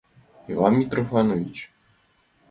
[0.51, 1.57] Иван Митрофанович.